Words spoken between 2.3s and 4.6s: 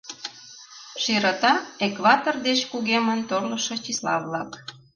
деч кугемын торлышо числа-влак.